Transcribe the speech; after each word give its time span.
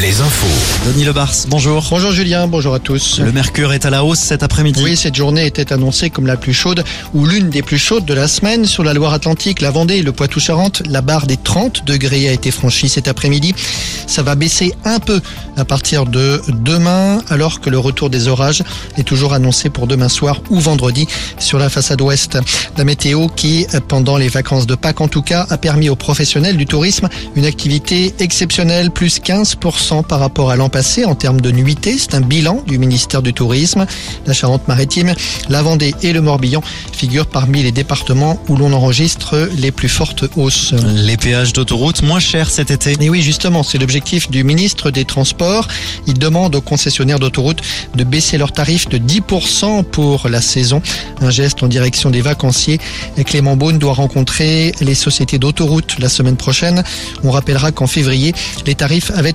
les 0.00 0.20
infos. 0.20 0.46
Denis 0.86 1.04
Lebars, 1.04 1.32
bonjour. 1.48 1.82
Bonjour 1.90 2.12
Julien, 2.12 2.46
bonjour 2.46 2.74
à 2.74 2.78
tous. 2.78 3.18
Le 3.18 3.32
mercure 3.32 3.72
est 3.72 3.86
à 3.86 3.90
la 3.90 4.04
hausse 4.04 4.18
cet 4.18 4.42
après-midi. 4.42 4.82
Oui, 4.84 4.94
cette 4.94 5.14
journée 5.14 5.46
était 5.46 5.72
annoncée 5.72 6.10
comme 6.10 6.26
la 6.26 6.36
plus 6.36 6.52
chaude 6.52 6.84
ou 7.14 7.24
l'une 7.24 7.48
des 7.48 7.62
plus 7.62 7.78
chaudes 7.78 8.04
de 8.04 8.12
la 8.12 8.28
semaine 8.28 8.66
sur 8.66 8.84
la 8.84 8.92
Loire-Atlantique, 8.92 9.62
la 9.62 9.70
Vendée 9.70 9.96
et 9.96 10.02
le 10.02 10.12
Poitou-Charentes. 10.12 10.82
La 10.86 11.00
barre 11.00 11.26
des 11.26 11.38
30 11.38 11.86
degrés 11.86 12.28
a 12.28 12.32
été 12.32 12.50
franchie 12.50 12.90
cet 12.90 13.08
après-midi. 13.08 13.54
Ça 14.06 14.22
va 14.22 14.34
baisser 14.34 14.74
un 14.84 14.98
peu 14.98 15.20
à 15.56 15.64
partir 15.64 16.04
de 16.04 16.42
demain, 16.48 17.22
alors 17.30 17.60
que 17.60 17.70
le 17.70 17.78
retour 17.78 18.10
des 18.10 18.28
orages 18.28 18.62
est 18.98 19.04
toujours 19.04 19.32
annoncé 19.32 19.70
pour 19.70 19.86
demain 19.86 20.10
soir 20.10 20.42
ou 20.50 20.60
vendredi 20.60 21.06
sur 21.38 21.58
la 21.58 21.70
façade 21.70 22.02
ouest. 22.02 22.38
La 22.76 22.84
météo 22.84 23.28
qui, 23.28 23.66
pendant 23.88 24.18
les 24.18 24.28
vacances 24.28 24.66
de 24.66 24.74
Pâques 24.74 25.00
en 25.00 25.08
tout 25.08 25.22
cas, 25.22 25.46
a 25.48 25.56
permis 25.56 25.88
aux 25.88 25.96
professionnels 25.96 26.58
du 26.58 26.66
tourisme 26.66 27.08
une 27.34 27.46
activité 27.46 28.14
exceptionnelle, 28.18 28.90
plus 28.90 29.20
15% 29.20 29.85
par 29.86 30.18
rapport 30.18 30.50
à 30.50 30.56
l'an 30.56 30.68
passé 30.68 31.04
en 31.04 31.14
termes 31.14 31.40
de 31.40 31.52
nuitées. 31.52 31.96
C'est 31.98 32.14
un 32.14 32.20
bilan 32.20 32.62
du 32.66 32.76
ministère 32.76 33.22
du 33.22 33.32
Tourisme. 33.32 33.86
La 34.26 34.32
Charente-Maritime, 34.32 35.14
la 35.48 35.62
Vendée 35.62 35.94
et 36.02 36.12
le 36.12 36.20
Morbihan 36.20 36.60
figurent 36.92 37.26
parmi 37.26 37.62
les 37.62 37.70
départements 37.70 38.40
où 38.48 38.56
l'on 38.56 38.72
enregistre 38.72 39.48
les 39.56 39.70
plus 39.70 39.88
fortes 39.88 40.24
hausses. 40.34 40.74
Les 40.94 41.16
péages 41.16 41.52
d'autoroute 41.52 42.02
moins 42.02 42.18
chers 42.18 42.50
cet 42.50 42.72
été. 42.72 42.96
Et 43.00 43.08
oui, 43.08 43.22
justement, 43.22 43.62
c'est 43.62 43.78
l'objectif 43.78 44.28
du 44.28 44.42
ministre 44.42 44.90
des 44.90 45.04
Transports. 45.04 45.68
Il 46.08 46.18
demande 46.18 46.56
aux 46.56 46.60
concessionnaires 46.60 47.20
d'autoroute 47.20 47.60
de 47.94 48.02
baisser 48.02 48.38
leurs 48.38 48.52
tarifs 48.52 48.88
de 48.88 48.98
10% 48.98 49.84
pour 49.84 50.28
la 50.28 50.40
saison. 50.40 50.82
Un 51.20 51.30
geste 51.30 51.62
en 51.62 51.68
direction 51.68 52.10
des 52.10 52.22
vacanciers. 52.22 52.80
Et 53.16 53.22
Clément 53.22 53.56
Beaune 53.56 53.78
doit 53.78 53.92
rencontrer 53.92 54.72
les 54.80 54.96
sociétés 54.96 55.38
d'autoroute 55.38 56.00
la 56.00 56.08
semaine 56.08 56.36
prochaine. 56.36 56.82
On 57.22 57.30
rappellera 57.30 57.70
qu'en 57.70 57.86
février, 57.86 58.34
les 58.66 58.74
tarifs 58.74 59.12
avaient 59.14 59.32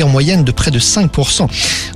en 0.00 0.08
moyenne 0.08 0.44
de 0.44 0.52
près 0.52 0.70
de 0.70 0.78
5%. 0.78 1.48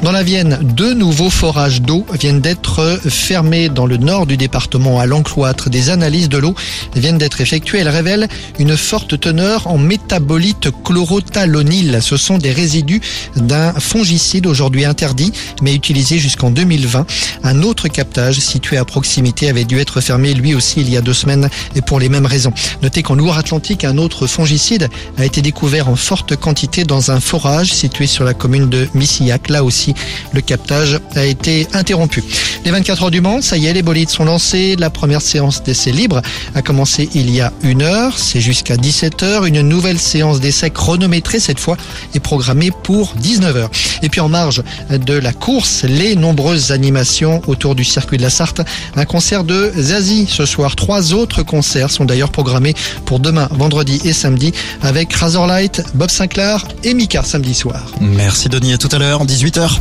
Dans 0.02 0.12
la 0.12 0.22
Vienne, 0.22 0.58
deux 0.62 0.92
nouveaux 0.92 1.30
forages 1.30 1.80
d'eau 1.80 2.04
viennent 2.20 2.40
d'être 2.40 3.00
fermés 3.08 3.70
dans 3.70 3.86
le 3.86 3.96
nord 3.96 4.26
du 4.26 4.36
département 4.36 5.00
à 5.00 5.06
l'encloître. 5.06 5.70
Des 5.70 5.88
analyses 5.88 6.28
de 6.28 6.36
l'eau 6.36 6.54
viennent 6.94 7.16
d'être 7.16 7.40
effectuées. 7.40 7.78
Elles 7.78 7.88
révèlent 7.88 8.28
une 8.58 8.76
forte 8.76 9.18
teneur 9.18 9.68
en 9.68 9.78
métabolite 9.78 10.68
chlorothalonil. 10.84 12.00
Ce 12.02 12.16
sont 12.16 12.38
des 12.38 12.52
résidus 12.52 13.00
d'un 13.36 13.72
fongicide 13.74 14.46
aujourd'hui 14.46 14.84
interdit, 14.84 15.32
mais 15.62 15.74
utilisé 15.74 16.18
jusqu'en 16.18 16.50
2020. 16.50 17.06
Un 17.44 17.62
autre 17.62 17.88
captage 17.88 18.40
situé 18.40 18.76
à 18.76 18.84
proximité 18.84 19.48
avait 19.48 19.64
dû 19.64 19.78
être 19.78 20.00
fermé 20.00 20.34
lui 20.34 20.54
aussi 20.54 20.80
il 20.80 20.90
y 20.90 20.96
a 20.96 21.00
deux 21.00 21.14
semaines 21.14 21.48
et 21.74 21.80
pour 21.80 22.00
les 22.00 22.08
mêmes 22.08 22.26
raisons. 22.26 22.52
Notez 22.82 23.02
qu'en 23.02 23.14
Loire-Atlantique, 23.14 23.84
un 23.84 23.98
autre 23.98 24.26
fongicide 24.26 24.88
a 25.18 25.24
été 25.24 25.42
découvert 25.42 25.88
en 25.88 25.96
forte 25.96 26.36
quantité 26.36 26.84
dans 26.84 27.10
un 27.10 27.20
forage 27.20 27.72
situé 27.86 28.08
sur 28.08 28.24
la 28.24 28.34
commune 28.34 28.68
de 28.68 28.88
Missillac. 28.94 29.48
Là 29.48 29.62
aussi, 29.62 29.94
le 30.32 30.40
captage 30.40 30.98
a 31.14 31.24
été 31.24 31.68
interrompu. 31.72 32.24
Les 32.64 32.72
24 32.72 33.04
heures 33.04 33.10
du 33.12 33.20
Mans, 33.20 33.40
ça 33.40 33.56
y 33.56 33.66
est, 33.66 33.72
les 33.72 33.82
bolides 33.82 34.08
sont 34.08 34.24
lancés. 34.24 34.74
La 34.76 34.90
première 34.90 35.22
séance 35.22 35.62
d'essai 35.62 35.92
libre 35.92 36.20
a 36.56 36.62
commencé 36.62 37.08
il 37.14 37.30
y 37.30 37.40
a 37.40 37.52
une 37.62 37.82
heure. 37.82 38.18
C'est 38.18 38.40
jusqu'à 38.40 38.76
17 38.76 39.22
heures. 39.22 39.44
Une 39.44 39.60
nouvelle 39.60 40.00
séance 40.00 40.40
d'essai 40.40 40.70
chronométrée 40.70 41.38
cette 41.38 41.60
fois 41.60 41.76
est 42.12 42.18
programmée 42.18 42.72
pour 42.82 43.14
19 43.14 43.56
heures. 43.56 43.70
Et 44.02 44.08
puis 44.08 44.20
en 44.20 44.28
marge 44.28 44.62
de 44.90 45.14
la 45.14 45.32
course, 45.32 45.84
les 45.84 46.16
nombreuses 46.16 46.72
animations 46.72 47.42
autour 47.46 47.74
du 47.74 47.84
circuit 47.84 48.16
de 48.16 48.22
la 48.22 48.30
Sarthe. 48.30 48.60
Un 48.94 49.04
concert 49.04 49.44
de 49.44 49.72
Zazie 49.76 50.26
ce 50.28 50.44
soir. 50.46 50.76
Trois 50.76 51.12
autres 51.12 51.42
concerts 51.42 51.90
sont 51.90 52.04
d'ailleurs 52.04 52.30
programmés 52.30 52.74
pour 53.04 53.20
demain, 53.20 53.48
vendredi 53.52 54.00
et 54.04 54.12
samedi 54.12 54.52
avec 54.82 55.12
Razorlight, 55.12 55.82
Bob 55.94 56.10
Sinclair 56.10 56.66
et 56.84 56.94
Mika 56.94 57.22
samedi 57.22 57.54
soir. 57.54 57.82
Merci 58.00 58.48
Denis, 58.48 58.72
à 58.72 58.78
tout 58.78 58.88
à 58.92 58.98
l'heure, 58.98 59.24
18h. 59.24 59.80